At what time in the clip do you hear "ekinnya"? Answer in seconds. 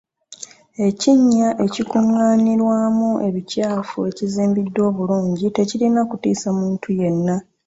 0.87-1.47